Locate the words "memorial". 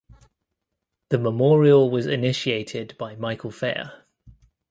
1.19-1.91